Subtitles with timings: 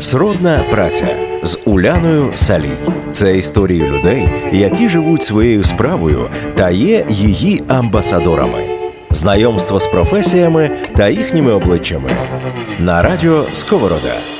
[0.00, 1.06] Сродна праця
[1.42, 2.76] з Уляною Салій.
[3.12, 8.64] Це історії людей, які живуть своєю справою та є її амбасадорами.
[9.10, 12.10] Знайомство з професіями та їхніми обличчями
[12.78, 14.33] на радіо Сковорода.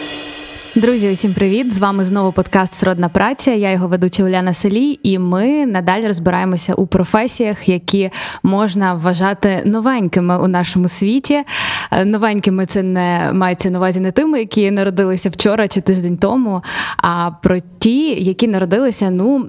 [0.77, 1.75] Друзі, усім привіт!
[1.75, 3.52] З вами знову подкаст Сродна праця.
[3.52, 8.11] Я його ведуча Уляна Селій, і ми надалі розбираємося у професіях, які
[8.43, 11.42] можна вважати новенькими у нашому світі.
[11.91, 16.62] Е, Новенькими це не мається на увазі не тими, які народилися вчора чи тиждень тому,
[16.96, 19.46] а про ті, які народилися ну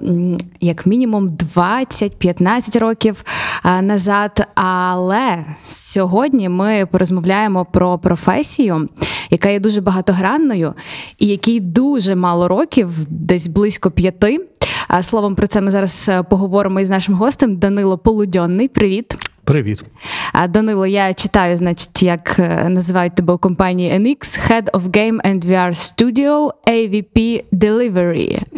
[0.60, 3.24] як мінімум 20-15 років
[3.64, 4.46] е, назад.
[4.54, 8.88] Але сьогодні ми порозмовляємо про професію,
[9.30, 10.74] яка є дуже багатогранною
[11.18, 14.46] і який дуже мало років, десь близько п'яти.
[14.88, 18.68] А, Словом, про це ми зараз е, поговоримо із нашим гостем Данило Полудьонний.
[18.68, 19.25] Привіт.
[19.46, 19.84] Привіт.
[20.48, 25.46] Данило, я читаю, значить, як е, називають тебе у компанії NX, Head of Game and
[25.46, 28.38] VR Studio, AVP Delivery.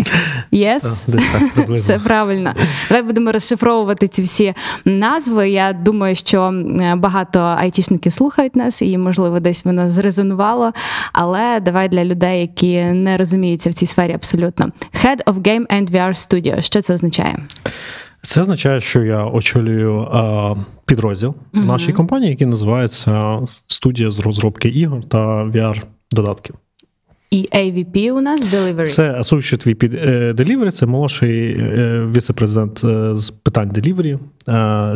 [0.53, 1.07] Yes?
[1.13, 1.69] Так.
[1.69, 2.55] Все правильно.
[2.89, 4.55] Давай будемо розшифровувати ці всі
[4.85, 5.51] назви.
[5.51, 6.53] Я думаю, що
[6.97, 10.73] багато айтішників слухають нас, і можливо десь воно зрезонувало.
[11.13, 14.71] Але давай для людей, які не розуміються в цій сфері абсолютно.
[15.05, 16.63] Head of Game and VR Studio.
[16.63, 17.39] Що це означає?
[18.29, 24.69] Це означає, що я очолюю е, підрозділ в нашій компанії, який називається студія з розробки
[24.69, 26.55] ігор та VR-додатків.
[27.31, 28.85] І AVP у нас Delivery.
[28.85, 34.19] Це Associate VP е, Delivery, це молодший е, віце-президент е, з питань Delivery.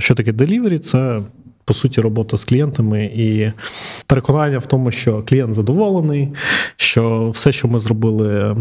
[0.01, 0.79] Що таке Delivery?
[0.79, 1.21] Це
[1.65, 3.53] по суті робота з клієнтами і
[4.07, 6.29] переконання в тому, що клієнт задоволений,
[6.77, 8.57] що все, що ми зробили,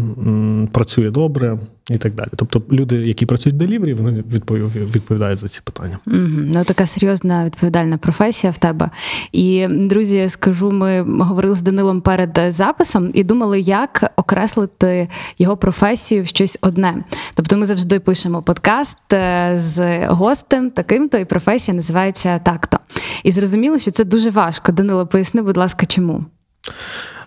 [0.72, 1.58] працює добре
[1.94, 2.28] і так далі.
[2.36, 4.24] Тобто люди, які працюють в Delivery, вони
[4.94, 5.98] відповідають за ці питання.
[6.06, 6.50] Мгм.
[6.54, 8.90] Ну, така серйозна відповідальна професія в тебе.
[9.32, 16.22] І друзі, скажу, ми говорили з Данилом перед записом і думали, як окреслити його професію
[16.22, 16.94] в щось одне.
[17.34, 22.78] Тобто, ми завжди пишемо подкаст е, з гостем таким-то, і професія називається так-то.
[23.24, 24.72] І зрозуміло, що це дуже важко.
[24.72, 26.24] Данило, поясни, будь ласка, чому?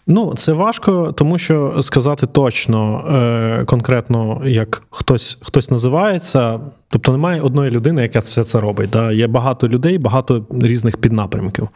[0.08, 7.42] Ну, це важко, тому що сказати точно, е, конкретно, як хтось хтось називається, тобто немає
[7.42, 8.90] одної людини, яка все це робить.
[8.90, 9.12] Да?
[9.12, 11.70] Є багато людей, багато різних піднапрямків.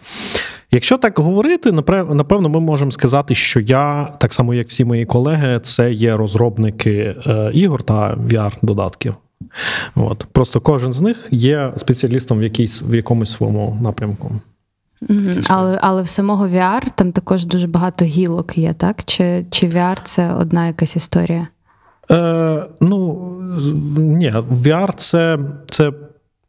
[0.72, 5.60] Якщо так говорити, напевно, ми можемо сказати, що я, так само як всі мої колеги,
[5.64, 9.14] це є розробники е, ігор та VR-додатків.
[9.96, 10.26] От.
[10.32, 14.32] Просто кожен з них є спеціалістом в, якійсь, в якомусь своєму напрямку.
[15.02, 15.44] Мгм.
[15.48, 19.04] Але, але в самого VR там також дуже багато гілок є, так?
[19.06, 21.48] Чи, чи VR це одна якась історія?
[22.12, 23.30] Е, ну,
[23.98, 25.40] ні, VR це,
[25.70, 25.92] це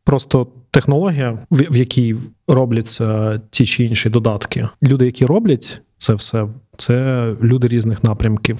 [0.04, 2.16] просто технологія, в, в якій
[2.48, 4.68] робляться ті чи інші додатки.
[4.82, 6.46] Люди, які роблять це все,
[6.76, 8.58] це люди різних напрямків.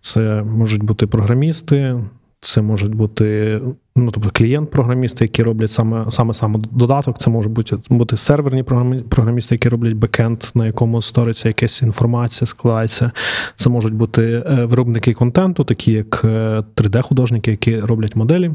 [0.00, 2.00] Це можуть бути програмісти,
[2.40, 3.60] це можуть бути
[3.96, 7.18] ну, тобто клієнт-програмісти, які роблять саме саме саме додаток.
[7.18, 8.62] Це можуть бути, бути серверні
[9.08, 13.10] програмісти, які роблять бекенд, на якому сториться якась інформація, складається.
[13.54, 18.50] Це можуть бути е, виробники контенту, такі як е, 3D-художники, які роблять моделі,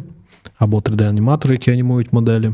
[0.57, 2.51] або 3D-аніматори, які анімують моделі.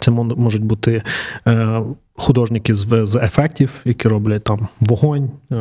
[0.00, 1.02] Це можуть бути
[1.46, 1.82] е,
[2.16, 5.56] художники з, з ефектів, які роблять там вогонь, е,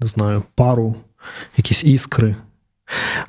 [0.00, 0.94] не знаю, пару,
[1.56, 2.36] якісь іскри.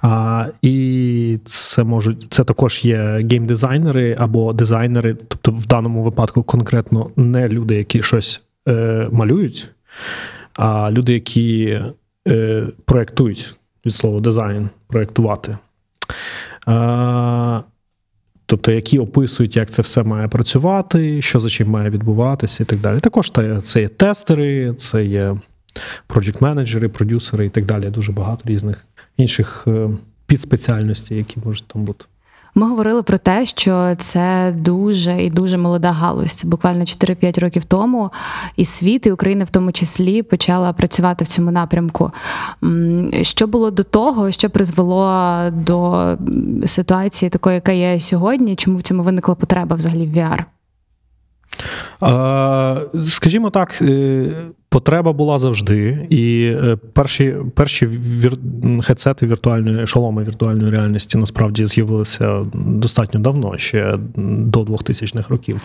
[0.02, 2.98] А, і це можуть це також є
[3.32, 9.70] геймдизайнери або дизайнери, тобто в даному випадку конкретно не люди, які щось е, малюють,
[10.56, 11.80] а люди, які
[12.28, 15.58] е, проєктують від слова дизайн, проєктувати.
[18.46, 22.80] Тобто, які описують, як це все має працювати, що за чим має відбуватися, і так
[22.80, 23.00] далі.
[23.00, 23.32] Також
[23.64, 25.36] це є тестери, це є
[26.08, 27.86] проджект-менеджери, продюсери і так далі.
[27.90, 28.86] Дуже багато різних
[29.18, 29.90] інших е,
[30.26, 32.06] підспеціальностей, які можуть там бути.
[32.56, 36.34] Ми говорили про те, що це дуже і дуже молода галузь.
[36.34, 38.12] Це буквально 4-5 років тому,
[38.56, 42.12] і світ, і Україна в тому числі почала працювати в цьому напрямку.
[43.22, 46.06] Що було до того, що призвело до
[46.66, 48.56] ситуації такої, яка є сьогодні?
[48.56, 50.44] Чому в цьому виникла потреба взагалі в VR?
[53.08, 54.32] Скажімо так, е,
[54.74, 58.38] потреба була завжди, і е, перші перші вір...
[58.84, 65.62] хедсети віртуальної шоломи віртуальної реальності насправді з'явилися достатньо давно, ще до 2000-х років.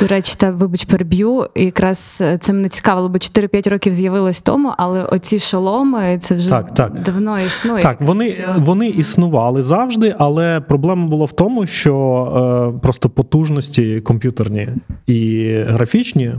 [0.00, 1.46] До речі, та вибач, переб'ю.
[1.54, 6.74] Якраз це мене цікавило, бо 4-5 років з'явилось тому, але оці шоломи це вже Так,
[6.74, 7.02] так.
[7.02, 7.82] давно існує.
[7.82, 14.68] Так, вони, вони існували завжди, але проблема була в тому, що е, просто потужності комп'ютерні
[15.06, 16.34] і графічні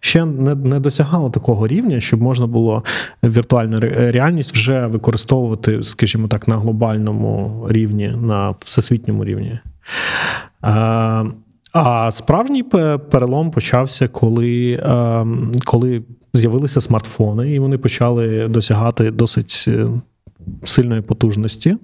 [0.00, 2.84] ще не, не досягало такого рівня, щоб можна було
[3.24, 9.58] віртуальну реальність вже використовувати, скажімо так, на глобальному рівні, на всесвітньому рівні.
[10.60, 11.24] А,
[11.72, 12.62] а справжній
[13.10, 16.02] перелом почався, коли, ем, коли
[16.32, 19.88] з'явилися смартфони, і вони почали досягати досить е,
[20.64, 21.76] сильної потужності.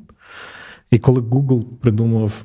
[0.91, 2.45] І коли Google придумав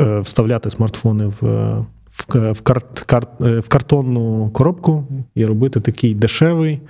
[0.00, 6.14] е, вставляти смартфони в, е, в, карт, карт, е, в картонну коробку і робити такий
[6.14, 6.80] дешевий,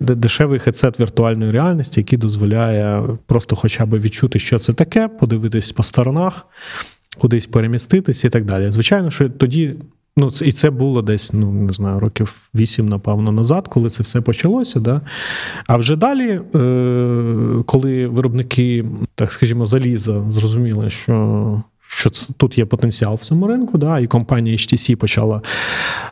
[0.00, 5.72] де- дешевий хедсет віртуальної реальності, який дозволяє просто хоча б відчути, що це таке, подивитись
[5.72, 6.46] по сторонах,
[7.18, 8.70] кудись переміститись і так далі.
[8.70, 9.74] Звичайно, що тоді.
[10.16, 14.20] Ну, і це було десь, ну не знаю, років вісім, напевно, назад, коли це все
[14.20, 14.80] почалося.
[14.80, 15.00] Да?
[15.66, 18.84] А вже далі, е, коли виробники,
[19.14, 23.98] так скажімо, заліза зрозуміли, що, що тут є потенціал в цьому ринку, да?
[23.98, 25.42] і компанія HTC почала,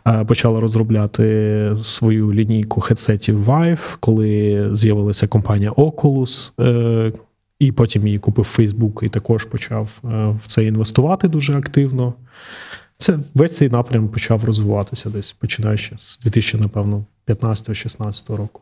[0.06, 6.52] е, почала розробляти свою лінійку хедсетів Vive, коли з'явилася компанія Oculus.
[6.60, 7.12] Е,
[7.58, 10.08] і потім її купив Facebook і також почав е,
[10.42, 12.14] в це інвестувати дуже активно.
[12.96, 18.60] Це весь цей напрям почав розвиватися десь починаючи з 2000, напевно, 15-16 року.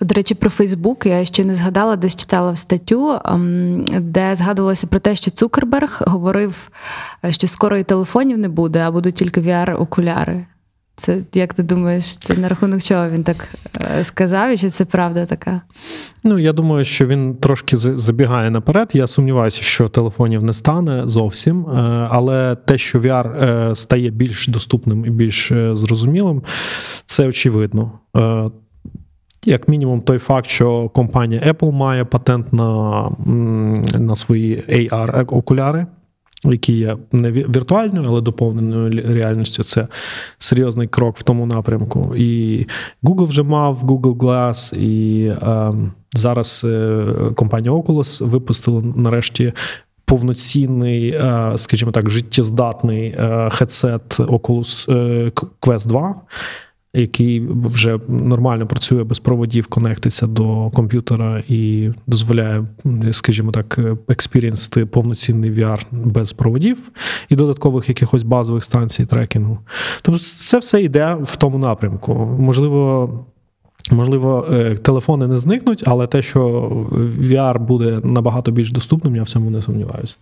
[0.00, 4.86] До речі, про Фейсбук я ще не згадала, десь читала в статтю, ем, де згадувалося
[4.86, 6.70] про те, що Цукерберг говорив,
[7.24, 10.44] е, що скоро і телефонів не буде, а будуть тільки VR-окуляри.
[10.96, 13.48] Це як ти думаєш, це на рахунок чого він так
[13.98, 15.60] е, сказав, і чи це правда така?
[16.24, 18.90] Ну, я думаю, що він трошки забігає наперед.
[18.92, 21.66] Я сумніваюся, що телефонів не стане зовсім.
[21.66, 26.42] Е, Але те, що VR стає більш доступним і більш зрозумілим,
[27.06, 27.92] це очевидно.
[29.44, 33.10] Як мінімум, той факт, що компанія Apple має патент на,
[33.98, 35.86] на свої AR-окуляри,
[36.44, 39.88] які є не ві- віртуальною, але доповненою реальністю, це
[40.38, 42.14] серйозний крок в тому напрямку.
[42.16, 42.66] І
[43.02, 45.72] Google вже мав Google Glass, і е,
[46.14, 47.04] зараз е,
[47.34, 49.52] компанія Oculus випустила нарешті.
[50.04, 54.88] Повноцінний, е, скажімо так, життєздатний е, хедсет Oculus
[55.60, 56.14] Quest 2,
[57.00, 62.64] який вже нормально працює без проводів, конектиться до комп'ютера і дозволяє,
[63.12, 66.90] скажімо так, експірієнсити повноцінний VR без проводів
[67.28, 69.58] і додаткових якихось базових станцій трекінгу.
[70.02, 72.14] Тобто, це все йде в тому напрямку.
[72.38, 73.10] Можливо.
[73.90, 76.40] Можливо, е, телефони не зникнуть, але те, що
[77.20, 80.16] VR буде набагато більш доступним, я в цьому не сумніваюся.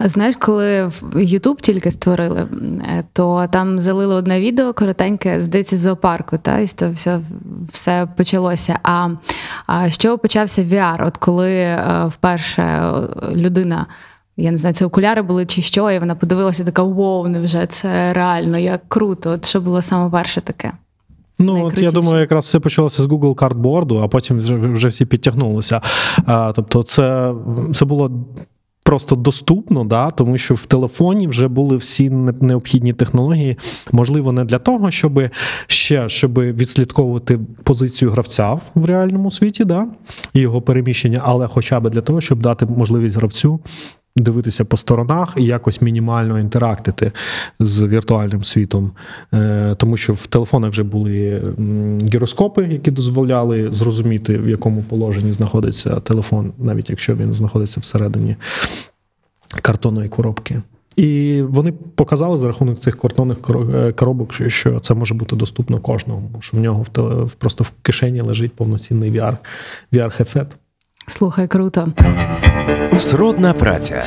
[0.00, 2.48] Знаєш, коли YouTube тільки створили,
[2.88, 7.20] е, то там залили одне відео коротеньке, здається, з зоопарку, та і того все,
[7.72, 8.78] все почалося.
[8.82, 9.08] А,
[9.66, 11.06] а з чого почався VR?
[11.06, 12.92] От коли е, вперше е,
[13.34, 13.86] людина.
[14.36, 18.12] Я не знаю, це окуляри були чи що, і вона подивилася така: вау, невже це
[18.12, 19.30] реально, як круто.
[19.30, 20.72] От що було саме перше таке?
[21.38, 25.06] Ну, от я думаю, якраз все почалося з Google картборду, а потім вже, вже всі
[25.06, 25.80] підтягнулися.
[26.26, 27.34] А, тобто, це,
[27.74, 28.10] це було.
[28.86, 32.10] Просто доступно, да, тому що в телефоні вже були всі
[32.40, 33.56] необхідні технології.
[33.92, 35.22] Можливо, не для того, щоб
[35.66, 39.86] ще щоб відслідковувати позицію гравця в реальному світі, да,
[40.34, 43.60] і його переміщення, але хоча б для того, щоб дати можливість гравцю
[44.16, 47.12] дивитися по сторонах і якось мінімально інтерактити
[47.60, 48.90] з віртуальним світом.
[49.34, 51.42] Е, Тому що в телефонах вже були
[52.12, 58.36] гіроскопи, які дозволяли зрозуміти, в якому положенні знаходиться телефон, навіть якщо він знаходиться всередині
[59.62, 60.62] картонної коробки.
[60.96, 63.38] І вони показали за рахунок цих картонних
[63.74, 67.72] е, коробок, що- це може бути доступно кожному, що в нього в теле- просто в
[67.82, 69.36] кишені лежить повноцінний VR,
[69.92, 70.46] VR-хедсет.
[71.06, 71.88] Слухай, круто.
[72.98, 74.06] Сродна праця.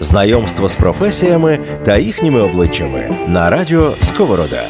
[0.00, 4.62] Знайомство з професіями та їхніми обличчями на радіо Сковорода.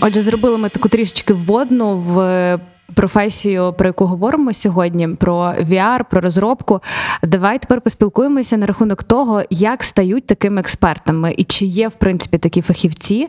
[0.00, 2.58] Отже, зробили ми таку трішечки вводну в
[2.94, 6.80] професію, про яку говоримо сьогодні, про VR, про розробку.
[7.22, 12.38] Давай тепер поспілкуємося на рахунок того, як стають такими експертами, і чи є в принципі
[12.38, 13.28] такі фахівці.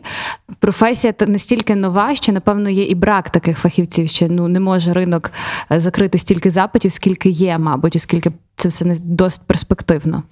[0.58, 5.30] Професія настільки нова, що напевно є і брак таких фахівців, що ну не може ринок
[5.72, 10.22] е, закрити стільки запитів, скільки є, мабуть, оскільки це все не досить перспективно.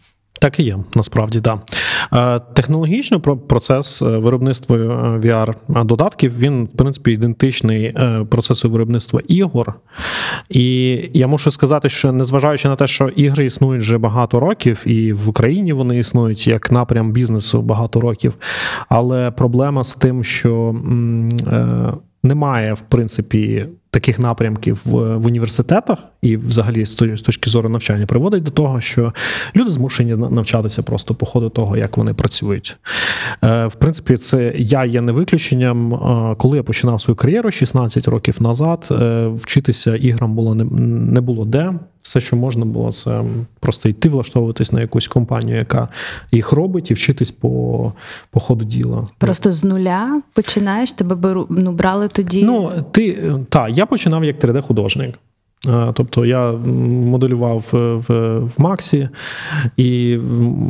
[0.42, 1.40] Так і є, насправді.
[1.40, 1.60] Да.
[2.12, 4.80] Е, Технологічно про- процес е, виробництва е,
[5.18, 7.94] VR-додатків, він, в принципі, ідентичний
[8.28, 9.74] процесу виробництва ігор.
[10.50, 15.12] І я мушу сказати, що незважаючи на те, що ігри існують вже багато років, і
[15.12, 18.34] в Україні вони існують як напрям бізнесу багато років,
[18.88, 20.74] але проблема з тим, що
[22.22, 28.06] немає, в принципі, таких напрямків в, в університетах і взагалі з з точки зору навчання
[28.06, 29.12] приводить до того, що
[29.56, 32.76] люди змушені навчатися просто по ходу того, як вони працюють.
[33.44, 35.94] Е, В принципі, це я є не виключенням.
[35.94, 40.64] Е, Коли я починав свою кар'єру 16 років назад, е, вчитися іграм було не,
[41.12, 41.72] не було де.
[42.02, 43.24] Все, що можна було, це
[43.60, 45.88] просто йти влаштовуватись на якусь компанію, яка
[46.32, 47.92] їх робить, і вчитись по,
[48.30, 49.04] по ходу діла.
[49.18, 52.44] Просто з нуля починаєш, тебе беру, ну, брали тоді.
[52.44, 55.14] Ну, ти та я починав як 3D-художник.
[55.70, 59.08] Е, Тобто я моделював в, в, в Максі,
[59.76, 60.18] і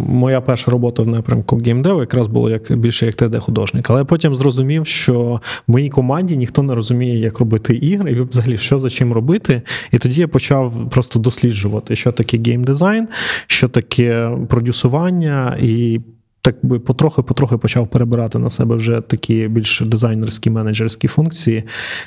[0.09, 3.87] моя перша робота в напрямку геймдеву якраз було як більше як 3D-художник.
[3.89, 8.21] Але я потім зрозумів, що в моїй команді ніхто не розуміє, як робити ігри, і
[8.21, 9.63] взагалі що за чим робити.
[9.91, 13.09] І тоді я почав просто досліджувати, що таке геймдизайн,
[13.47, 16.01] що таке продюсування і.
[16.45, 21.65] Так би потрохи-потрохи почав перебирати на себе вже такі більш дизайнерські менеджерські функції,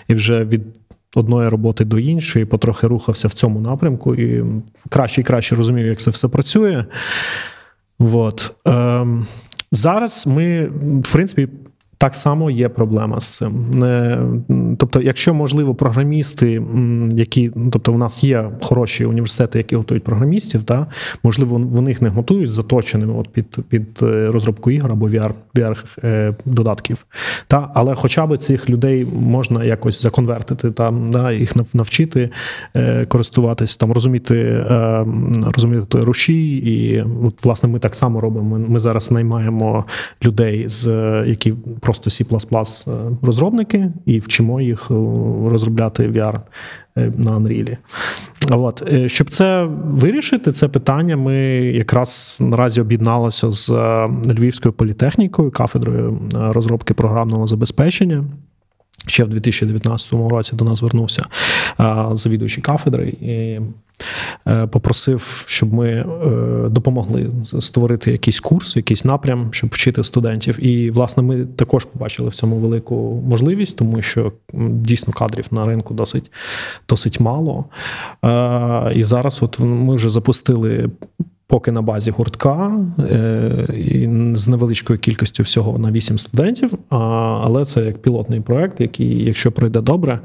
[0.07, 0.61] і вже від
[1.17, 4.45] одної роботи до іншої потрохи рухався в цьому напрямку і
[4.89, 6.85] краще і краще розумів, як це все працює.
[7.99, 8.51] От.
[8.65, 9.25] Ем,
[9.71, 10.65] зараз ми,
[11.03, 11.47] в принципі,
[11.97, 13.55] так само є проблема з цим.
[14.79, 16.61] Тобто, якщо можливо, програмісти,
[17.11, 20.87] які ну, тобто, у нас є хороші університети, які готують програмістів, та
[21.23, 25.77] можливо, вони їх не готують заточеними от під, під е, розробку ігор або VR, VR
[26.03, 27.05] е, додатків.
[27.47, 32.29] Та, але хоча б цих людей можна якось законвертити, там, да, їх навчити
[32.75, 34.65] е, користуватись, там, розуміти,
[35.55, 36.55] розуміти руші.
[36.57, 38.59] І от, власне ми так само робимо.
[38.59, 39.85] Ми, зараз наймаємо
[40.23, 40.87] людей, з,
[41.27, 42.25] які просто C++
[43.21, 44.93] розробники, і вчимо їх е,
[45.49, 46.39] розробляти VR
[46.97, 47.77] е, на Unreal.
[48.51, 48.83] От.
[48.93, 53.69] Е, Щоб це вирішити, це питання, ми якраз наразі об'єдналися з
[54.27, 58.23] Львівською політехнікою, кафедрою розробки програмного забезпечення.
[59.07, 61.25] Ще в 2019 році до нас звернувся
[62.11, 63.59] завідуючий кафедри і
[64.47, 66.05] е, попросив, щоб ми е,
[66.69, 70.65] допомогли створити якийсь курс, якийсь напрям, щоб вчити студентів.
[70.65, 75.93] І, власне, ми також побачили в цьому велику можливість, тому що дійсно кадрів на ринку
[75.93, 76.31] досить,
[76.89, 77.65] досить мало.
[78.95, 80.89] І зараз от ми вже запустили.
[81.47, 87.85] Поки на базі гуртка е, і з невеличкою кількістю всього на 8 студентів, але це
[87.85, 90.19] як пілотний проект, який, якщо пройде добре,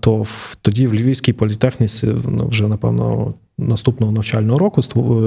[0.00, 0.22] то
[0.62, 4.82] тоді в Львівській політехніці ну, вже напевно наступного навчального року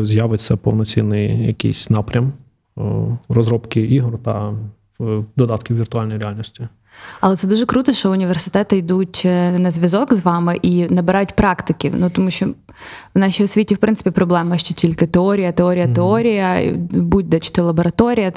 [0.06, 2.34] з'явиться повноцінний якийсь напрям
[2.78, 2.82] е,
[3.30, 4.54] розробки ігор та
[5.02, 6.68] е, додатків віртуальної реальності.
[7.22, 11.94] Але це дуже круто, що університети йдуть е, на зв'язок з вами і набирають практиків.
[11.98, 12.48] Ну тому що
[13.16, 18.32] в нашій освіті, в принципі, проблема, що тільки теорія, теорія, теорія, будь-де чи то лабораторія,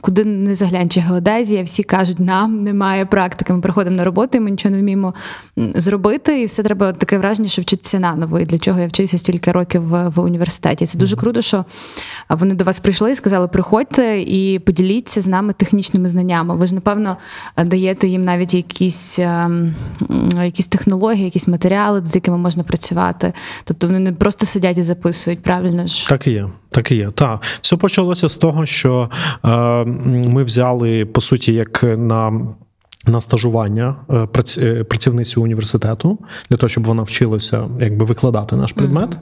[0.00, 3.52] куди не заглянь, чи геодезія, всі кажуть, нам немає практики.
[3.52, 5.14] Ми приходимо на роботу, і ми нічого не вміємо
[5.56, 8.40] зробити, і все треба таке враження, що вчитися наново.
[8.40, 10.86] І для чого я вчився стільки років в, в університеті.
[10.86, 11.64] Це дуже круто, що
[12.28, 16.56] вони до вас прийшли і сказали: приходьте і поділіться з нами технічними знаннями.
[16.56, 17.16] Ви ж, напевно,
[17.64, 19.74] даєте їм навіть якісь, ем,
[20.44, 23.32] якісь технології, якісь матеріали, з якими можна працювати.
[23.64, 26.08] Тобто вони не просто сидять і записують, правильно ж?
[26.08, 26.48] Так і є.
[26.70, 27.10] Так і є.
[27.10, 27.42] Так.
[27.60, 29.10] Все почалося з того, що
[29.44, 29.48] е,
[29.84, 32.46] ми взяли, по суті, як на.
[33.08, 36.18] На стажування е, е, працівницю університету
[36.50, 39.16] для того, щоб вона вчилася якби викладати наш предмет,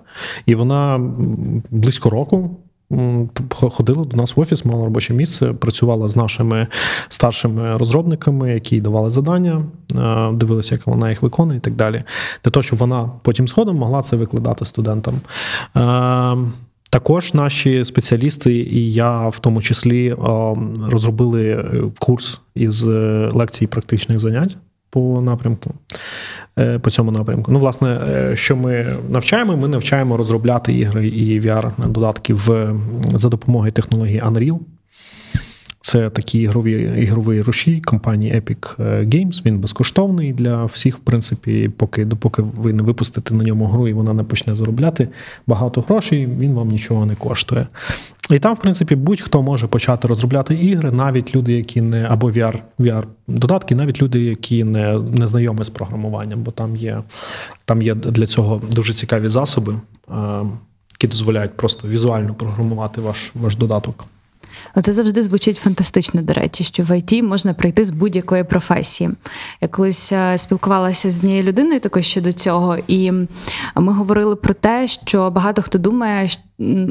[0.47, 1.11] і вона
[1.71, 2.57] близько року
[3.51, 6.67] ходила до нас в офіс, мала робоче місце, працювала з нашими
[7.09, 12.03] старшими розробниками, які давали завдання, е, дивилися, як вона їх виконує, і так далі.
[12.45, 15.15] Для того, щоб вона потім згодом могла це викладати студентам.
[15.77, 16.53] Е,
[16.91, 20.17] також наші спеціалісти, і я в тому числі е,
[20.89, 21.65] розробили
[21.99, 22.83] курс із
[23.33, 24.57] лекцій практичних занять
[24.91, 25.75] по напрямку.
[26.59, 27.53] Е, По цьому напрямку.
[27.53, 29.57] Ну, власне, е, що ми навчаємо?
[29.57, 32.75] Ми навчаємо розробляти ігри і VR-додатки в,
[33.15, 34.59] за допомогою технології Unreal.
[35.85, 38.77] Це такі ігрові ігровий рушій компанії Epic
[39.09, 39.45] Games.
[39.45, 43.93] Він безкоштовний для всіх, в принципі, поки допоки ви не випустите на ньому гру і
[43.93, 45.09] вона не почне заробляти
[45.47, 47.67] багато грошей, він вам нічого не коштує.
[48.31, 52.59] І там, в принципі, будь-хто може почати розробляти ігри, навіть люди, які не або VR,
[52.79, 57.03] VR додатки, навіть люди, які не, не знайомі з програмуванням, бо там є,
[57.65, 60.15] там є для цього дуже цікаві засоби, е,
[60.93, 64.05] які дозволяють просто візуально програмувати ваш, ваш додаток.
[64.75, 69.11] Оце завжди звучить фантастично, до речі, що в ІТ можна прийти з будь-якої професії.
[69.61, 73.13] Я колись е, спілкувалася з однією людиною також щодо цього, і
[73.77, 76.29] ми говорили про те, що багато хто думає,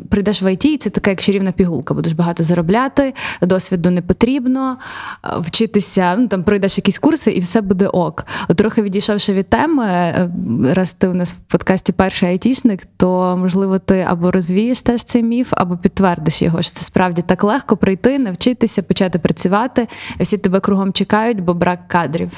[0.09, 1.93] прийдеш в ІТ, і це така як чарівна пігулка.
[1.93, 4.77] Будеш багато заробляти, досвіду не потрібно,
[5.25, 8.25] е, вчитися, ну там пройдеш якісь курси, і все буде ок.
[8.47, 10.29] От трохи відійшовши від теми, е,
[10.73, 15.23] раз ти у нас в подкасті перший айтішник, то можливо ти або розвієш теж цей
[15.23, 19.87] міф, або підтвердиш його, що це справді так легко прийти, навчитися, почати працювати.
[20.19, 22.31] Всі тебе кругом чекають, бо брак кадрів.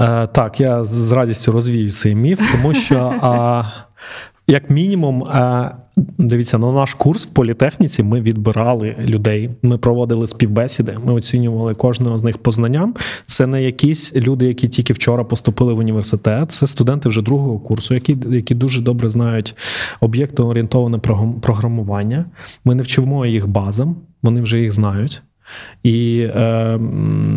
[0.00, 3.14] Е, так, я з радістю розвію цей міф, тому що,
[4.50, 5.24] як мінімум,
[6.18, 9.50] дивіться, на наш курс в політехніці ми відбирали людей.
[9.62, 12.94] Ми проводили співбесіди, ми оцінювали кожного з них по знанням.
[13.26, 16.52] Це не якісь люди, які тільки вчора поступили в університет.
[16.52, 19.56] Це студенти вже другого курсу, які, які дуже добре знають
[20.00, 22.24] об'єктоорієнтоване програм- програмування.
[22.64, 25.22] Ми не вчимо їх базам, вони вже їх знають.
[25.82, 26.76] І е,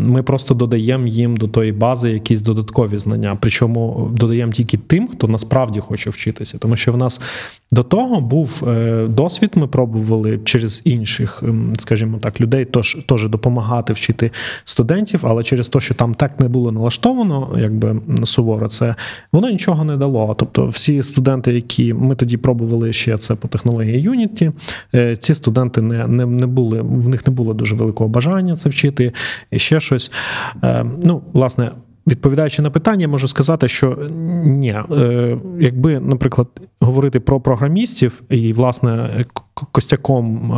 [0.05, 3.37] ми просто додаємо їм до тої бази якісь додаткові знання.
[3.39, 6.57] Причому додаємо тільки тим, хто насправді хоче вчитися.
[6.57, 7.21] Тому що в нас
[7.71, 11.43] до того був е, досвід, ми пробували через інших,
[11.77, 14.31] скажімо так, людей тож, теж допомагати вчити
[14.65, 18.95] студентів, але через те, що там так не було налаштовано, якби суворо, це
[19.31, 20.35] воно нічого не дало.
[20.39, 24.51] Тобто, всі студенти, які ми тоді пробували ще це по технології Unity,
[24.95, 28.69] е, ці студенти не, не, не були, в них не було дуже великого бажання це
[28.69, 29.11] вчити,
[29.51, 30.11] і ще щось.
[30.63, 31.71] Е, Ну, власне.
[32.07, 33.97] Відповідаючи на питання, можу сказати, що
[34.43, 36.47] ні, е, якби, наприклад,
[36.79, 40.55] говорити про програмістів і, власне, костяком е,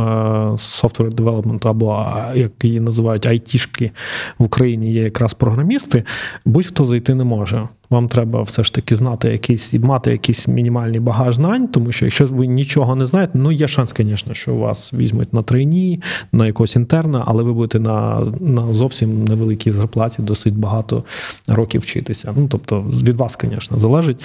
[0.50, 3.90] software development, або як її називають айтішки
[4.38, 6.04] в Україні, є якраз програмісти,
[6.44, 7.68] будь-хто зайти не може.
[7.90, 12.26] Вам треба все ж таки знати якийсь мати якийсь мінімальний багаж знань, тому що якщо
[12.26, 16.76] ви нічого не знаєте, ну є шанс, звісно, що вас візьмуть на трейні, на якогось
[16.76, 21.04] інтерна, але ви будете на, на зовсім невеликій зарплаті досить багато
[21.48, 22.34] років вчитися.
[22.36, 24.24] Ну тобто, від вас, звісно, залежить.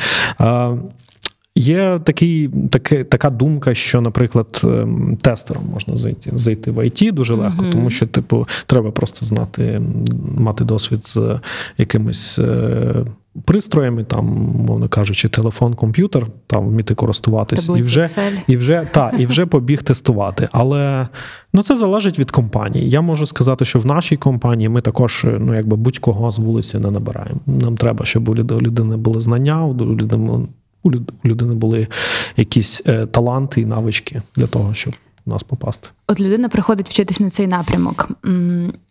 [1.55, 7.34] Є такий, таке, така думка, що, наприклад, ем, тестером можна зайти зайти в IT дуже
[7.34, 7.72] легко, Мгм.
[7.72, 9.81] тому що, типу, треба просто знати,
[10.38, 11.39] мати досвід з
[11.77, 13.05] якимись е,
[13.46, 14.25] пристроями, там,
[14.67, 18.10] мовно кажучи, телефон, комп'ютер, там вміти користуватись, і вже
[18.48, 20.48] і вже та, і вже побіг тестувати.
[20.51, 21.08] Але
[21.53, 22.89] ну це залежить від компанії.
[22.89, 26.91] Я можу сказати, що в нашій компанії ми також ну якби будь-кого з вулиці не
[26.91, 27.39] набираємо.
[27.46, 30.48] Нам треба, щоб у людини були знання, у людини
[30.83, 30.91] у
[31.25, 31.87] людини були
[32.37, 34.94] якісь е, таланти і навички для того, щоб
[35.25, 35.89] в нас попасти.
[36.07, 38.09] От людина приходить вчитись на цей напрямок.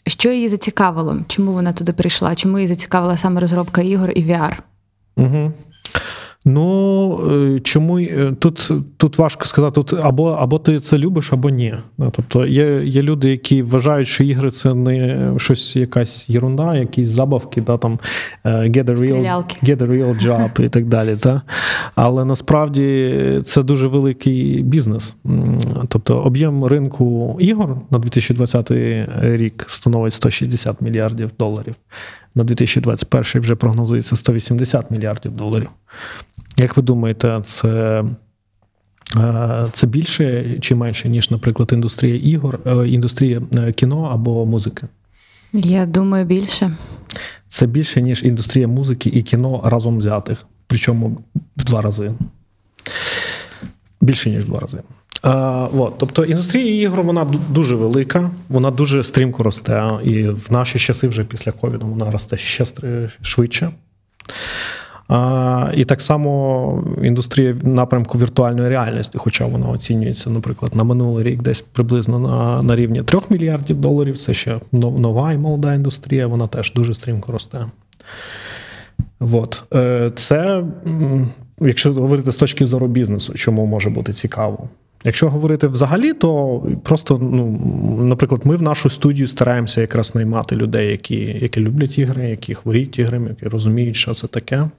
[0.07, 1.17] Що її зацікавило?
[1.29, 2.35] Чому вона туди прийшла?
[2.35, 4.57] Чому її зацікавила саме розробка ігор і VR?
[5.17, 5.53] Угу.
[6.45, 7.21] Ну
[7.57, 11.75] е, чому е, тут, тут важко сказати, тут або, або ти це любиш, або ні.
[11.99, 17.09] Ну, Тобто є, є люди, які вважають, що ігри це не щось, якась єрунда, якісь
[17.09, 17.99] забавки, да, там
[18.45, 21.17] е, get a real, get a real job і так далі.
[21.17, 21.43] Та?
[21.95, 25.15] Але насправді це дуже великий бізнес.
[25.89, 28.71] Тобто об'єм ринку ігор на 2020
[29.21, 31.75] рік становить 160 мільярдів доларів.
[32.35, 35.69] На 2021 вже прогнозується 180 мільярдів доларів.
[36.61, 38.05] Як ви думаєте, це,
[39.17, 44.87] е, це більше чи менше, ніж, наприклад, індустрія ігор, е, індустрія е, кіно або музики?
[45.53, 46.77] Я думаю, більше.
[47.49, 51.19] Це більше, ніж індустрія музики і кіно разом взятих, причому
[51.57, 52.13] в два рази.
[54.01, 54.79] Більше, ніж в два рази.
[55.23, 59.91] А, от, тобто індустрія ігор вона дуже велика, вона дуже стрімко росте.
[60.05, 62.65] І в наші часи, вже після ковіду, вона росте ще
[63.23, 63.71] швидше.
[65.75, 71.61] І так само індустрія напрямку віртуальної реальності, хоча вона оцінюється, наприклад, на минулий рік десь
[71.61, 74.19] приблизно на, на рівні 3 мільярдів доларів.
[74.19, 77.67] Це ще но- нова і молода індустрія, вона теж дуже стрімко росте.
[79.21, 79.65] От.
[79.75, 80.65] Е, Це,
[81.61, 84.69] якщо говорити з точки зору бізнесу, чому може бути цікаво.
[85.05, 87.59] Якщо говорити взагалі, то просто, ну,
[88.05, 92.99] наприклад, ми в нашу студію стараємося якраз наймати людей, які, які люблять ігри, які хворіють
[92.99, 94.71] іграми, які розуміють, що це таке.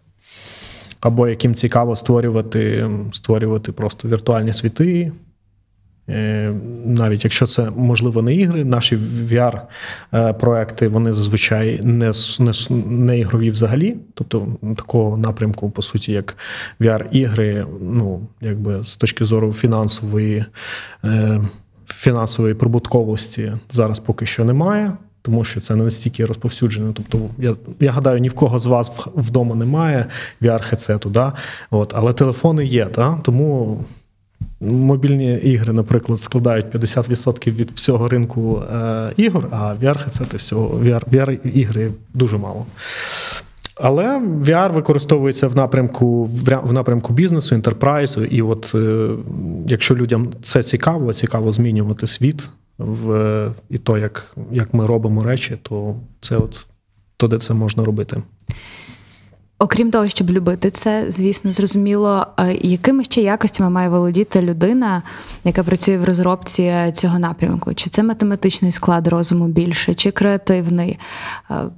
[1.02, 5.12] Або яким цікаво створювати, створювати просто віртуальні світи.
[6.10, 6.54] Е,
[6.86, 8.98] Навіть якщо це можливо не ігри, наші
[9.32, 12.52] VR-проекти вони зазвичай не, не,
[12.86, 13.98] не ігрові взагалі.
[14.14, 16.38] Тобто такого напрямку, по суті, як
[16.80, 20.46] VR-ігри, ну, якби з точки зору фінансової,
[21.06, 21.42] е,
[21.88, 24.94] фінансової прибутковості зараз поки що немає.
[25.22, 26.94] Тому що це не настільки розповсюджено.
[26.94, 30.06] Тобто, я, я гадаю, ні в кого з вас вдома немає
[30.42, 31.34] VR-хедсету, да?
[31.72, 33.20] От, але телефони є, да?
[33.24, 33.80] тому
[34.62, 41.92] Мобільні ігри, наприклад, складають 50% від всього ринку е, ігор, а VR-хедсети всього VR, VR-ігри
[42.14, 42.66] дуже мало.
[43.76, 46.26] Але VR використовується в напрямку
[46.64, 48.26] в напрямку бізнесу, інтерпрайзу.
[48.26, 49.10] І от е,
[49.68, 52.50] якщо людям це цікаво, цікаво змінювати світ
[52.86, 56.66] в і то, як, як ми робимо речі, то це от
[57.18, 58.24] то, де це можна робити.
[59.60, 65.04] Окрім того, щоб любити це, звісно, зрозуміло, е, якими ще якостями має володіти людина,
[65.44, 67.74] яка працює в розробці цього напрямку?
[67.74, 71.00] Чи це математичний склад розуму більше, чи креативний?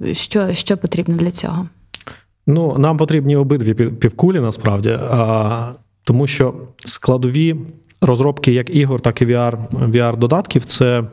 [0.02, 1.68] Е, Що, що потрібно для цього?
[2.46, 4.98] Ну, нам потрібні обидві півкулі насправді,
[6.04, 7.56] тому що складові
[8.04, 11.04] розробки як ігор, так і VR, VR-додатків це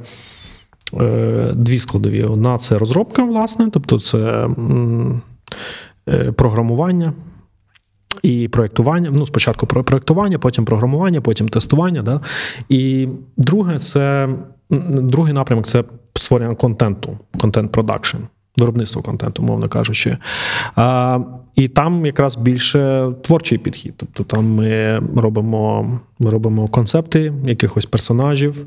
[0.99, 2.23] е, дві складові.
[2.23, 4.47] Одна це розробка, власне, тобто це
[6.09, 7.13] е, програмування.
[8.23, 12.01] І проєктування, ну, спочатку про- проєктування, потім програмування, потім тестування.
[12.01, 12.21] Да?
[12.69, 14.29] І друге, це
[14.89, 15.83] другий напрямок це
[16.15, 18.17] створення контенту, контент продакшн,
[18.57, 20.17] виробництво контенту, мовно кажучи.
[20.75, 21.19] А,
[21.55, 23.93] і там якраз більше творчий підхід.
[23.97, 28.65] Тобто там ми робимо, ми робимо концепти якихось персонажів,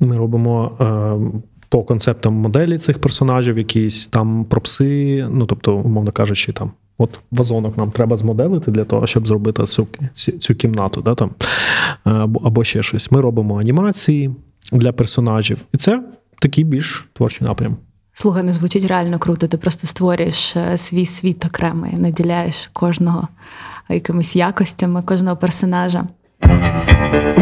[0.00, 0.72] ми робимо.
[0.80, 7.20] Е, по концептам моделі цих персонажів, якісь там пропси, ну тобто, умовно кажучи, там от
[7.30, 11.30] вазонок нам треба змоделити для того, щоб зробити цю, цю, кімнату, да, там,
[12.06, 12.10] Е,
[12.44, 13.10] або ще щось.
[13.10, 14.30] Ми робимо анімації
[14.72, 16.02] для персонажів, і це
[16.38, 17.76] такий більш творчий напрям.
[18.14, 19.48] Слухай, ну звучить реально круто.
[19.48, 23.28] Ти просто створюєш е, свій світ окремий, наділяєш кожного
[23.88, 26.04] якимись якостями, кожного персонажа.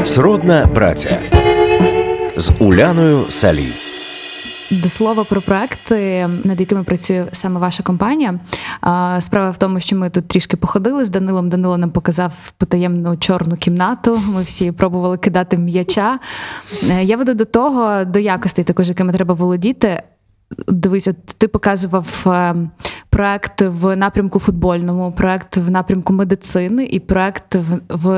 [0.04, 1.18] Сродна праця
[2.36, 3.72] з Уляною Салій.
[4.70, 8.40] До слова про проекти, над якими працює саме ваша компанія.
[9.18, 11.48] Справа в тому, що ми тут трішки походили з Данилом.
[11.48, 14.22] Данило нам показав потаємну чорну кімнату.
[14.26, 16.18] Ми всі пробували кидати м'яча.
[16.90, 20.02] Е, Я веду до того, до якостей, також якими треба володіти.
[20.68, 22.54] Дивись, от ти показував е,
[23.10, 28.08] проект в напрямку футбольному, проект в напрямку медицини і проект в, в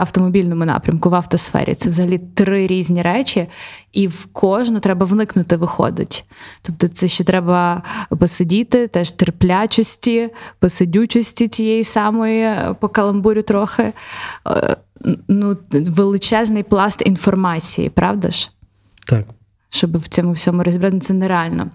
[0.00, 1.74] автомобільному напрямку, в автосфері.
[1.74, 3.46] Це взагалі три різні речі,
[3.92, 6.24] і в кожну треба вникнути, виходить.
[6.62, 7.82] Тобто, це ще треба
[8.18, 13.92] посидіти, теж терплячості, посидючості тієї самої, е, по каламбурю трохи.
[14.46, 14.76] Е,
[15.28, 18.50] Ну, величезний пласт інформації, правда ж?
[19.06, 19.24] Так.
[19.70, 21.66] Щоб в цьому всьому розібрати, це нереально.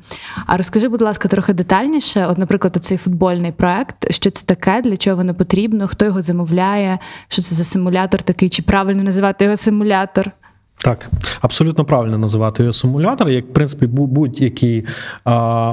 [0.45, 2.25] А розкажи, будь ласка, трохи детальніше.
[2.29, 6.99] От, наприклад, цей футбольний проект, що це таке, для чого воно потрібно, хто його замовляє,
[7.27, 10.31] що це за симулятор такий, чи правильно називати його симулятор?
[10.77, 11.09] Так,
[11.41, 13.29] абсолютно правильно називати його симулятор.
[13.29, 14.85] Як в принципі бу- будь-який,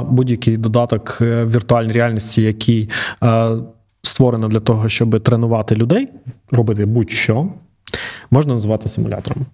[0.08, 2.90] будь-який додаток е, віртуальної реальності, який
[4.02, 6.08] створено для того, щоб тренувати людей,
[6.50, 7.48] робити будь-що,
[8.30, 9.46] можна називати симулятором.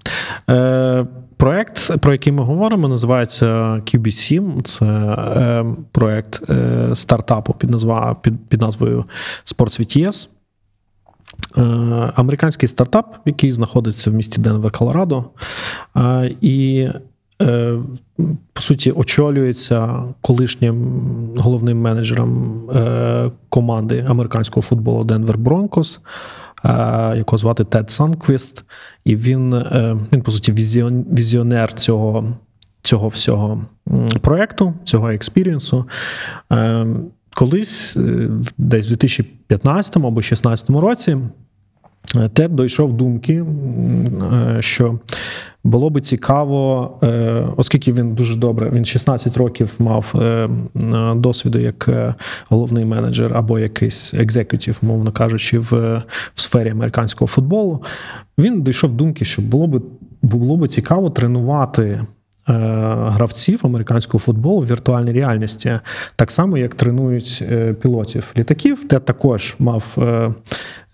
[0.50, 4.62] Е, проект, про який ми говоримо, називається QB7.
[4.62, 9.04] Це е, проект е, стартапу під, назва, під, під назвою
[9.44, 10.28] SportsVTS.
[11.56, 11.62] Е,
[12.14, 15.24] Американський стартап, який знаходиться в місті Денвер, Колорадо,
[15.96, 16.88] Е, і
[17.42, 17.78] е,
[18.52, 21.00] по суті очолюється колишнім
[21.36, 26.00] головним менеджером е, команди американського футболу Денвер Бронкос,
[27.16, 28.64] якого звати Тед Санквіст.
[29.04, 32.36] І він, е, він по суті, візіон- візіонер цього.
[32.82, 33.62] Цього всього
[34.20, 35.84] проекту, цього experience у.
[36.52, 36.86] Е,
[37.34, 41.16] Колись, е, десь в 2015 або 2016 році,
[42.32, 43.44] Тед дійшов думки,
[44.60, 44.98] що
[45.64, 50.48] було би цікаво, е, оскільки він дуже добре, він 16 років мав е,
[51.16, 52.14] досвіду як е,
[52.48, 55.72] головний менеджер або якийсь екзекутів, мовно кажучи, в,
[56.34, 57.82] в сфері американського футболу.
[58.38, 59.82] Він дійшов думки, що було би,
[60.22, 62.06] було би цікаво тренувати.
[62.48, 62.52] Е,
[63.10, 65.80] Гравців американського футболу в віртуальній реальності,
[66.16, 68.88] так само як тренують е, пілотів літаків.
[68.88, 69.96] Те також мав,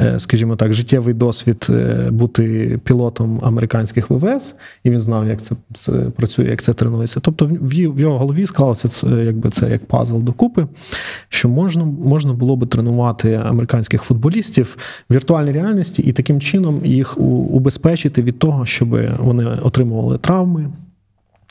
[0.00, 1.68] е, скажімо так, життєвий досвід
[2.10, 5.38] бути пілотом американських ВВС, і він знав, як
[5.74, 7.20] це, працює, як це тренується.
[7.20, 10.66] Тобто, в його голові склалося це якби це як пазл докупи,
[11.28, 14.76] що можна, можна було би тренувати американських футболістів
[15.10, 18.88] в віртуальній реальності і таким чином їх убезпечити від того, щоб
[19.18, 20.70] вони отримували травми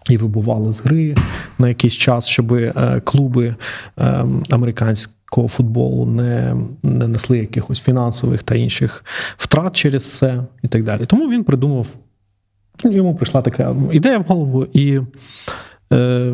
[0.10, 1.16] і вибували з гри
[1.60, 3.56] на якийсь час, щоб е, клуби
[3.98, 9.06] е, американського футболу не, не несли якихось фінансових та інших
[9.38, 11.06] втрат через це і так далі.
[11.06, 11.88] Тому він придумав,
[12.84, 15.00] йому прийшла така ідея в голову, і
[15.94, 16.34] е,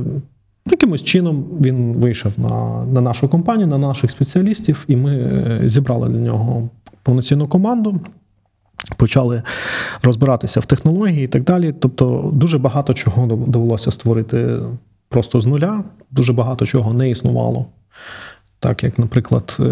[0.66, 6.10] якимось чином він вийшов на, на нашу компанію, на наших спеціалістів, і ми е, зібрали
[6.10, 6.70] для нього
[7.04, 8.00] повноцінну команду
[8.98, 9.44] почали
[10.04, 11.74] розбиратися в технології і так далі.
[11.80, 14.60] Тобто, дуже багато чого довелося створити
[15.10, 17.66] просто з нуля, дуже багато чого не існувало.
[18.60, 19.64] Так як, наприклад, е,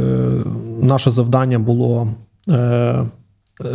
[0.81, 2.07] наше завдання було.
[2.49, 3.03] е,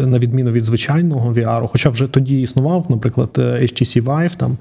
[0.07, 4.57] На відміну від звичайного VR, хоча вже тоді існував, наприклад, е, HTC Vive там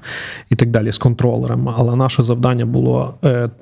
[0.50, 1.68] і так далі з контролером.
[1.76, 3.14] Але наше завдання було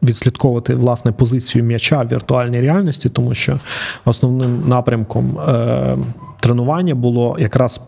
[0.02, 3.58] відслідковувати власне позицію м'яча в віртуальній реальності, тому що
[4.04, 5.38] основним напрямком
[6.40, 7.80] тренування було якраз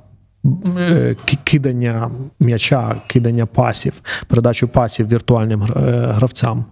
[0.79, 2.11] е, кидання
[2.41, 5.69] м'яча, кидання пасів, передачу пасів віртуальним е,
[6.13, 6.65] гравцям.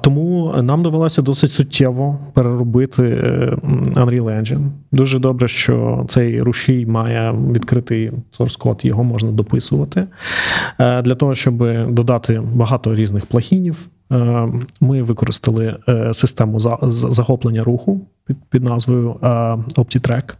[0.00, 3.56] Тому нам довелося досить суттєво переробити е,
[3.94, 4.70] Unreal Engine.
[4.92, 10.06] Дуже добре, що цей рушій має відкритий source код, його можна дописувати.
[10.78, 11.58] Для того, щоб
[11.92, 13.88] додати багато різних плагінів,
[14.80, 18.00] ми використали е, систему за- за- захоплення руху
[18.50, 19.26] під, назвою е,
[19.76, 20.34] OptiTrack.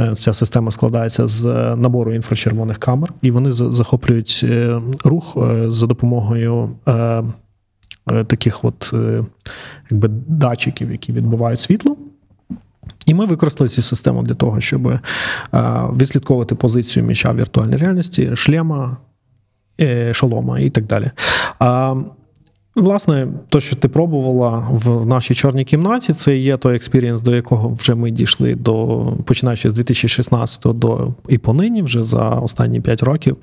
[0.00, 1.44] Е, Ця система складається з
[1.76, 6.92] набору інфрачервоних камер, і вони захоплюють е, рух е, за допомогою е,
[8.10, 9.24] е, таких от е,
[9.90, 11.96] якби датчиків, які відбивають світло.
[13.06, 15.00] І ми використали цю систему для того, щоб е,
[15.96, 18.96] відслідковувати позицію м'яча в віртуальній реальності, шлема,
[19.80, 21.10] е, шолома і так далі.
[22.76, 27.68] Власне, то, що ти пробувала в нашій чорній кімнаті, це є той experience, до якого
[27.68, 33.36] вже ми дійшли до починаючи з 2016 до і понині, вже за останні 5 років.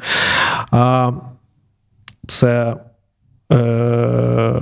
[0.72, 1.12] А,
[2.28, 2.76] Це
[3.54, 4.62] е,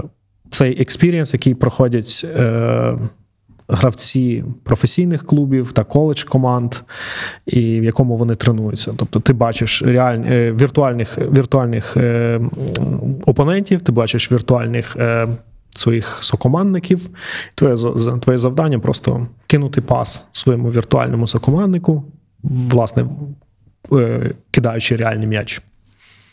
[0.50, 2.98] цей experience, який проходять е,
[3.72, 6.76] гравці професійних клубів та коледж команд,
[7.46, 8.94] і в якому вони тренуються.
[8.98, 12.42] Тобто ти бачиш реальні, е, віртуальних, віртуальних е,
[13.26, 14.96] опонентів, ти бачиш віртуальних.
[14.96, 15.28] Е,
[15.76, 17.10] Своїх сокомандників,
[17.56, 17.76] твоє
[18.22, 22.04] твоє завдання просто кинути пас своєму віртуальному сокоманднику,
[22.44, 23.06] власне,
[24.52, 25.62] кидаючи реальний м'яч.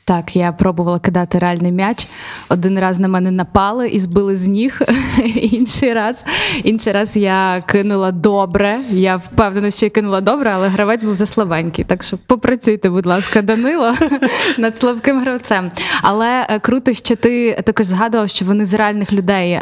[0.08, 2.08] Так, я пробувала кидати реальний м'яч.
[2.48, 4.80] Один раз на мене напали і збили з ніг.
[5.34, 6.24] інший раз,
[6.64, 8.78] інший раз я кинула добре.
[8.90, 11.84] Я впевнена, що я кинула добре, але гравець був заслабенький.
[11.84, 13.94] Так що попрацюйте, будь ласка, Данило
[14.58, 15.70] над слабким гравцем.
[16.02, 19.60] Але е, круто, що ти також згадував, що вони з реальних людей е,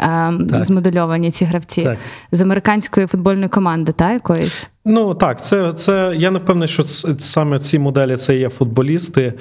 [0.49, 0.63] Так.
[0.63, 1.97] змодельовані, ці гравці Так.
[2.31, 4.69] з американської футбольної команди, та якоїсь.
[4.89, 9.33] Ну так, це, це я не впевнений, що саме ці моделі це є футболісти.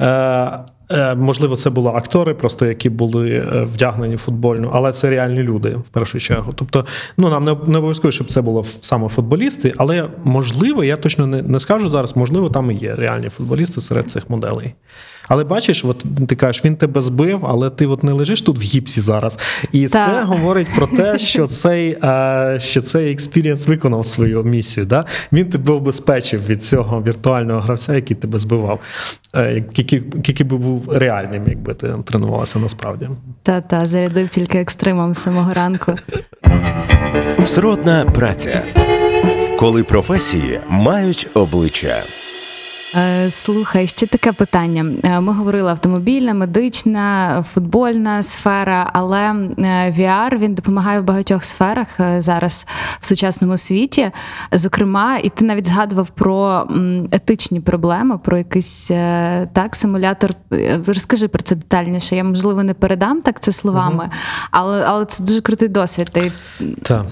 [0.00, 0.06] Е,
[0.90, 5.42] е, можливо, це були актори, просто які були е, вдягнені в футбольну, але це реальні
[5.42, 6.52] люди в першу чергу.
[6.54, 11.26] Тобто, ну нам не, не обов'язково, щоб це було саме футболісти, але можливо, я точно
[11.26, 14.74] не, не скажу зараз, можливо, там і є реальні футболісти серед цих моделей.
[15.28, 18.60] Але бачиш, от ти кажеш, він тебе збив, але ти от не лежиш тут в
[18.60, 19.38] гіпсі зараз.
[19.72, 20.10] І Так.
[20.10, 24.86] це говорить про те, що цей, е, що цей experience виконав свою місію.
[24.86, 25.04] Да?
[25.32, 28.80] Він тебе обезпечив від цього віртуального гравця, який тебе збивав,
[29.34, 33.08] е, який, який би був реальним, якби ти тренувалася насправді.
[33.42, 35.92] Та-та, зарядив тільки екстримом з самого ранку.
[37.44, 38.62] Сродна праця.
[39.58, 42.02] Коли професії мають обличчя.
[42.94, 44.86] Е, Слухай, ще таке питання.
[45.04, 49.34] Е, Ми говорили автомобільна, медична, футбольна сфера, але е,
[49.98, 52.66] VR він допомагає в багатьох сферах зараз
[53.00, 54.10] в сучасному світі.
[54.52, 56.68] Зокрема, і ти навіть згадував про
[57.12, 58.88] етичні проблеми, про якийсь
[59.52, 60.34] так симулятор.
[60.86, 62.16] Розкажи про це детальніше.
[62.16, 64.10] Я можливо не передам так це словами,
[64.50, 66.10] але, але це дуже крутий досвід.
[66.12, 66.32] Ти
[66.82, 67.06] Так.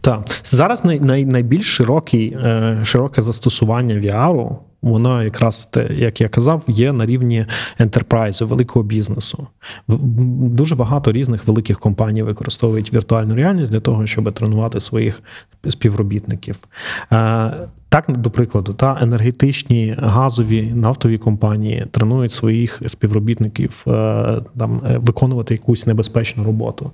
[0.00, 0.24] Так.
[0.44, 2.36] Зараз най, най, найбільш широкий,
[2.84, 7.46] широке застосування VR, воно якраз те, як я казав, є на рівні
[7.78, 9.46] ентерпрайзу, великого бізнесу.
[9.88, 15.22] Дуже багато різних великих компаній використовують віртуальну реальність для того, щоб тренувати своїх
[15.68, 16.56] співробітників.
[17.94, 23.90] Так, до прикладу, та енергетичні газові нафтові компанії тренують своїх співробітників е,
[24.58, 26.90] там е, виконувати якусь небезпечну роботу.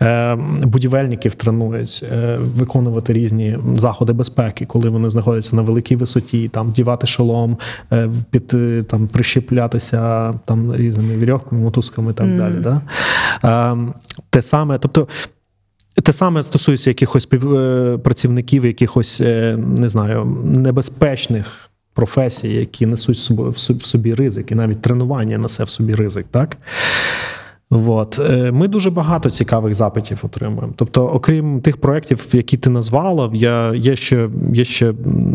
[0.00, 2.04] Е, Будівельників тренують
[2.38, 7.58] виконувати різні заходи безпеки, коли вони знаходяться на великій висоті, там вдівати шолом,
[8.30, 8.54] під
[8.86, 12.54] там прищеплятися там різними вірьовками, мотузками і так далі.
[12.62, 12.80] Да?
[13.44, 13.92] Е,
[14.30, 15.08] Те саме, тобто.
[16.02, 23.86] Те саме стосується якихось е, працівників, якихось е, не знаю, небезпечних професій, які несуть в
[23.86, 26.56] собі ризик, і навіть тренування несе в собі ризик, так?
[27.72, 28.18] От.
[28.18, 30.72] Е, Ми дуже багато цікавих запитів отримуємо.
[30.76, 34.92] Тобто, окрім тих проєктів, які ти назвала, я, є, ще, є ще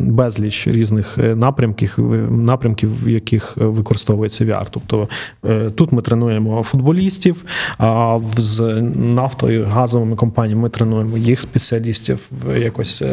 [0.07, 4.65] безліч різних е, напрямків, е, напрямків, в яких використовується VR.
[4.69, 5.07] Тобто
[5.75, 7.43] тут ми тренуємо футболістів,
[7.77, 13.03] а з нафтою, газовими компаніями ми тренуємо їх спеціалістів в якось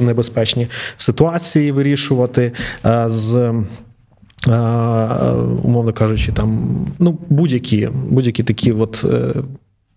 [0.00, 2.52] небезпечні ситуації вирішувати.
[3.06, 3.52] з
[5.62, 9.04] умовно кажучи, там ну будь-які будь-які такі от.
[9.04, 9.42] е,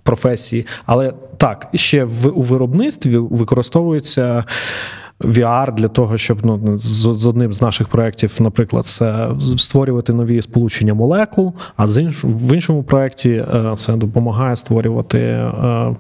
[0.10, 0.66] професії.
[0.86, 4.44] Але так, ще в у виробництві використовується.
[5.20, 10.42] VR для того, щоб ну з, з одним з наших проєктів, наприклад, це створювати нові
[10.42, 15.96] сполучення молекул, а з іншому в іншому проєкті е, це допомагає створювати е,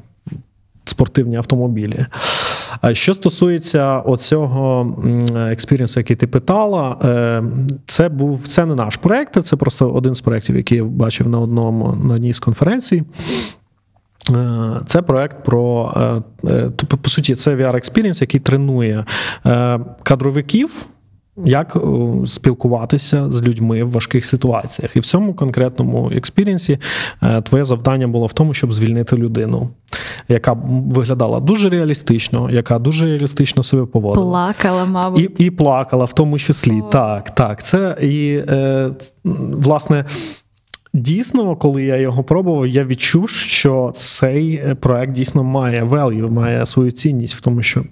[0.85, 2.05] спортивні автомобілі.
[2.91, 4.95] Що стосується оцього
[5.35, 7.43] експіріенсу, який ти питала, е,
[7.85, 11.39] це був це не наш проект, це просто один з проєктів, який я бачив на
[11.39, 13.03] одному на одній з конференцій.
[14.29, 15.93] Е, це проект про
[16.75, 19.05] тобто, по суті, це VR Experience, який тренує
[20.03, 20.85] кадровиків.
[21.45, 21.77] Як
[22.25, 26.77] спілкуватися з людьми в важких ситуаціях, і в цьому конкретному експірієнсі
[27.43, 29.69] твоє завдання було в тому, щоб звільнити людину,
[30.27, 34.25] яка виглядала дуже реалістично, яка дуже реалістично себе поводила.
[34.25, 35.39] Плакала, мабуть.
[35.39, 36.81] І і плакала в тому числі.
[36.81, 36.89] О.
[36.91, 37.63] Так, так.
[37.63, 38.91] Це і е,
[39.23, 40.05] власне.
[40.93, 46.91] Дійсно, коли я його пробував, я відчув, що цей проект дійсно має value, має свою
[46.91, 47.83] цінність в тому, що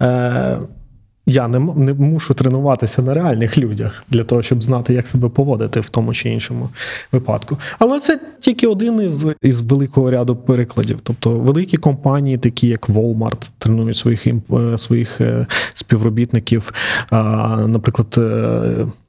[0.00, 0.58] е,
[1.26, 5.80] я не не мушу тренуватися на реальних людях для того, щоб знати, як себе поводити
[5.80, 6.68] в тому чи іншому
[7.12, 7.58] випадку.
[7.78, 10.98] Але це тільки один із із великого ряду перекладів.
[11.02, 16.72] Тобто великі компанії, такі як Walmart, тренують своїх е, своїх е, співробітників,
[17.66, 18.18] наприклад.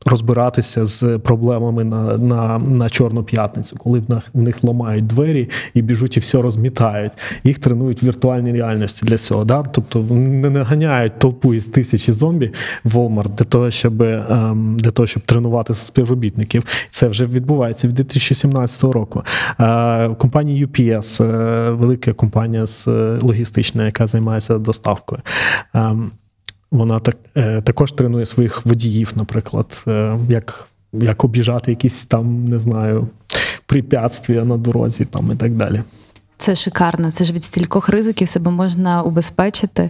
[0.06, 5.50] Розбиратися з проблемами на на, на Чорну п'ятницю, коли в них, в них ламають двері
[5.74, 7.12] і біжуть і все розмітають.
[7.44, 9.46] Їх тренують в віртуальній реальності для цього.
[9.46, 9.64] Да?
[9.64, 12.52] Тобто не ганяють толпу із тисячі зомбі
[12.84, 16.64] в Walmart для того, щоб ем, для того, щоб тренувати співробітників.
[16.90, 19.24] Це вже відбувається від 2017 року.
[19.60, 25.22] Е, компанія UPS, е, велика компанія з е, логістична, яка займається доставкою.
[26.74, 32.60] Вона так е, також тренує своїх водіїв, наприклад, е, як як обіжати якісь там, не
[32.60, 33.08] знаю,
[33.66, 35.84] препятствия на дорозі там і так далі.
[36.38, 37.12] Це шикарно.
[37.12, 39.90] Це ж від стількох ризиків себе можна убезпечити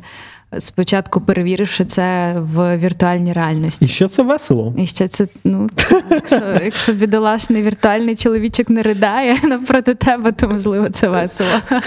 [0.60, 3.86] спочатку перевіривши це в віртуальній реальності.
[3.86, 4.74] І ще це весело.
[4.78, 5.70] І ще це, ну,
[6.10, 11.50] якщо якщо бідолашний віртуальний чоловічок не ридає навпроти тебе, то можливо це весело.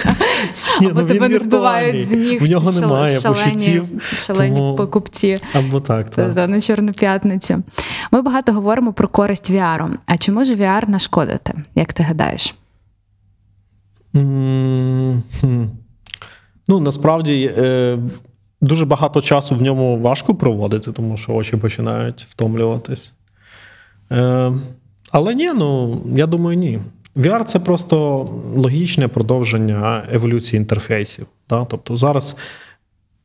[0.81, 2.43] Ні, Або ну, тебе не збивають з ніг.
[2.43, 3.85] В нього немає шалені, почуттів.
[4.13, 4.75] Шалені тому...
[4.75, 5.37] покупці.
[5.53, 6.35] Або так, так.
[6.35, 7.63] Та, на Чорну п'ятницю.
[8.11, 9.89] Ми багато говоримо про користь VR.
[10.05, 12.55] А чи може VR нашкодити, як ти гадаєш?
[14.13, 15.67] Mm-hmm.
[16.67, 17.53] Ну, насправді.
[18.61, 23.13] Дуже багато часу в ньому важко проводити, тому що очі починають втомлюватись.
[24.11, 24.53] Е,
[25.11, 26.79] Але ні, ну я думаю, ні.
[27.15, 31.25] VR це просто логічне продовження еволюції інтерфейсів.
[31.49, 31.65] Да?
[31.69, 32.35] Тобто зараз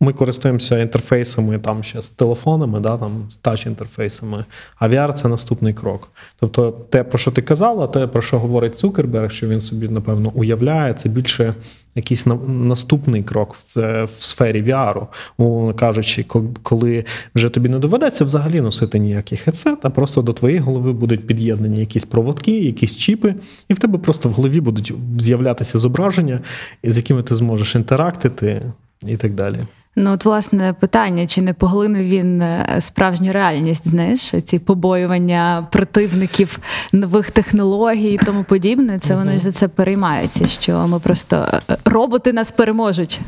[0.03, 4.45] ми користуємося інтерфейсами там ще з телефонами, да, там, з тач-інтерфейсами,
[4.79, 6.09] а VR це наступний крок.
[6.41, 10.33] Тобто, те, про що ти казала, те, про що говорить Цукерберг, що він собі, напевно,
[10.35, 11.55] уявляє, це більше
[11.95, 16.25] якийсь наступний крок в, в сфері VR, умовно кажучи,
[16.63, 21.27] коли вже тобі не доведеться взагалі носити ніякий хедсет, а просто до твоєї голови будуть
[21.27, 23.35] під'єднані якісь проводки, якісь чіпи,
[23.69, 26.41] і в тебе просто в голові будуть з'являтися зображення,
[26.85, 28.63] з якими ти зможеш інтерактити
[29.07, 29.59] і так далі.
[29.97, 36.59] Ну, от, власне, питання, чи не поглинув він е, справжню реальність, знаєш, ці побоювання противників
[36.93, 41.77] нових технологій і тому подібне, це вони ж за це переймаються, що ми просто е,
[41.85, 43.21] роботи нас переможуть.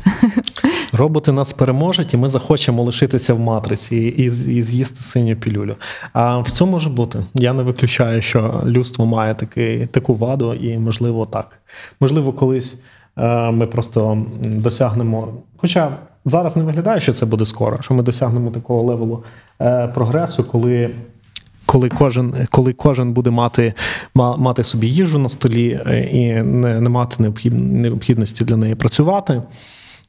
[0.93, 4.23] Роботи нас переможуть, і ми захочемо лишитися в матриці і
[4.55, 5.75] і з'їсти синю пілюлю.
[6.13, 7.19] А в цьому може бути.
[7.33, 11.59] Я не виключаю, що людство має такий, таку ваду, і можливо так.
[11.99, 12.81] Можливо, колись
[13.17, 15.33] е, ми просто досягнемо.
[15.57, 15.97] Хоча.
[16.25, 19.23] Зараз не виглядає, що це буде скоро, що ми досягнемо такого левелу
[19.61, 20.89] е, прогресу, коли
[21.65, 23.73] коли кожен коли кожен буде мати
[24.15, 29.41] мати собі їжу на столі е, і не не мати необхідності для неї працювати.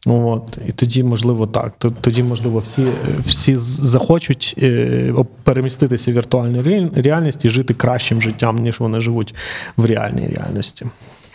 [0.09, 1.73] От, І тоді, можливо, так.
[2.01, 2.87] Тоді, можливо, всі
[3.25, 6.63] всі захочуть е, переміститися в віртуальну
[6.97, 9.35] реальність і жити кращим життям, ніж вони живуть
[9.77, 10.87] в реальній реальності.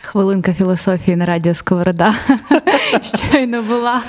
[0.01, 2.15] Хвилинка філософії на радіо Сковорода
[3.01, 4.01] щойно була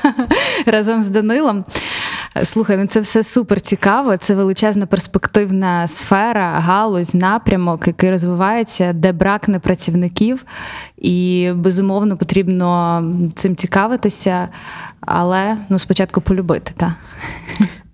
[0.67, 1.65] разом з Данилом.
[2.45, 4.17] Слухай, ну це все супер цікаво.
[4.17, 10.45] Це величезна перспективна сфера, галузь, напрямок, який розвивається, де бракне працівників,
[10.99, 13.03] і безумовно потрібно
[13.35, 14.49] цим цікавитися,
[15.01, 16.73] але ну спочатку полюбити.
[16.77, 16.93] так.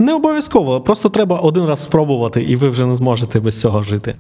[0.01, 4.15] Не обов'язково, просто треба один раз спробувати, і ви вже не зможете без цього жити.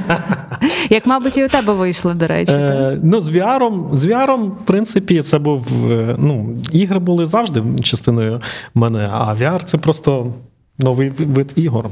[0.90, 2.52] Як, мабуть, і у тебе вийшло, до речі.
[2.52, 5.66] Е, Ну, з VR, з VR, в принципі, це був.
[5.92, 8.40] Е, ну, ігри були завжди частиною
[8.74, 10.32] мене, а VR це просто
[10.78, 11.88] новий вид ігор.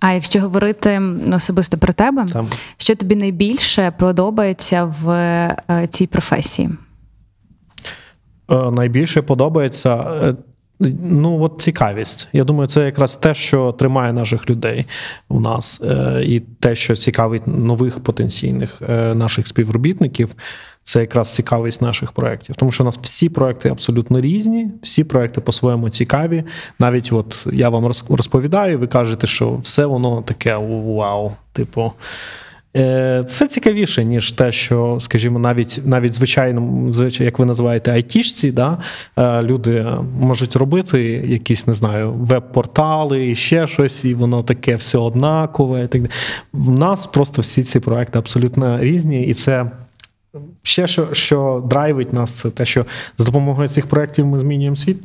[0.00, 2.48] А якщо говорити особисто про тебе, Там.
[2.76, 6.70] що тобі найбільше подобається в е, цій професії?
[8.50, 9.92] е, найбільше подобається.
[10.80, 12.28] Ну, от цікавість.
[12.32, 14.86] Я думаю, це якраз те, що тримає наших людей
[15.28, 20.34] у нас, е, і те, що цікавить нових потенційних е, наших співробітників.
[20.82, 22.56] Це якраз цікавість наших проєктів.
[22.56, 26.44] Тому що у нас всі проекти абсолютно різні, всі проекти по-своєму цікаві.
[26.78, 31.32] Навіть от я вам розповідаю, ви кажете, що все воно таке вау.
[31.52, 31.92] Типу,
[33.28, 38.78] Це цікавіше, ніж те, що, скажімо, навіть навіть звичайно, як ви називаєте, айтішці, да,
[39.16, 39.86] е, люди
[40.20, 45.84] можуть робити якісь, не знаю, веб-портали, і ще щось, і воно таке все однакове.
[45.84, 46.12] І так далі.
[46.52, 49.70] В нас просто всі ці проекти абсолютно різні, і це.
[50.62, 52.86] Ще що, що драйвить нас, це те, що
[53.18, 54.98] з допомогою цих проєктів ми змінюємо світ.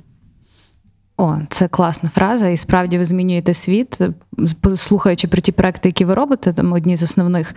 [1.18, 4.00] О, це класна фраза, і справді ви змінюєте світ.
[4.76, 7.56] Слухаючи про ті проекти, які ви робите, там одні з основних,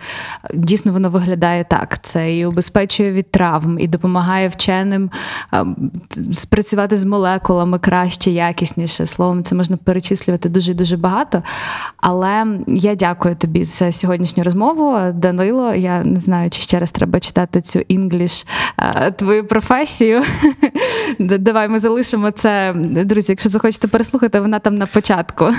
[0.53, 1.99] дійсно воно виглядає так.
[2.01, 5.11] Це і убезпечує від травм, і допомагає вченим
[6.33, 9.05] спрацювати з молекулами краще, якісніше.
[9.05, 11.43] Словом, це можна перечислювати дуже дуже багато.
[11.97, 14.97] Але я дякую тобі за сьогоднішню розмову.
[15.13, 18.45] Данило, я не знаю, чи ще раз треба читати цю інгліш
[19.15, 20.23] твою професію.
[21.19, 23.31] Давай ми залишимо це, друзі.
[23.31, 25.49] Якщо захочете переслухати, вона там на початку.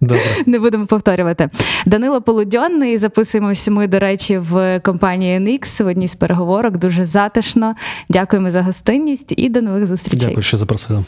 [0.00, 0.22] Добре.
[0.56, 1.48] Не будемо повторювати.
[1.86, 2.98] Данило Полудьонний.
[2.98, 6.76] Записуємося ми, до речі, в компанії NX в одній з переговорок.
[6.76, 7.74] Дуже затишно.
[8.08, 10.26] Дякуємо за гостинність і до нових зустрічей.
[10.28, 11.04] Дякую, що запросили.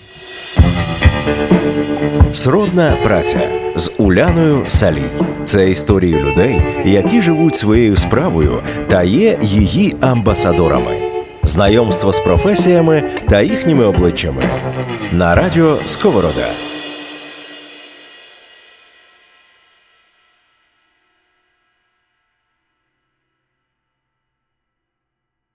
[2.32, 5.11] Сродна праця з Уляною Салій.
[5.45, 10.97] Це історії людей, які живуть своєю справою та є її амбасадорами.
[11.43, 14.43] Знайомство з професіями та їхніми обличчями
[15.12, 16.68] на радіо Сковорода.